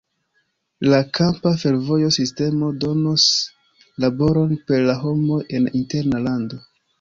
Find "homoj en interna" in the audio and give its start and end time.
5.05-6.25